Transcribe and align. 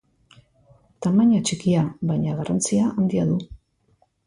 Tamaina 1.07 1.41
txikia 1.51 1.85
baina 2.13 2.35
garrantzia 2.41 2.91
handia 2.95 3.29
du. 3.31 3.39